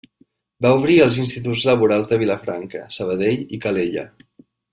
[0.65, 4.09] Va obrir els instituts laborals de Vilafranca, Sabadell i Calella.